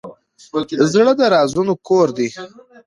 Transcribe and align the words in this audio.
زړه 0.93 1.13
د 1.19 1.21
رازونو 1.33 1.73
کور 1.87 2.07
دی. 2.17 2.27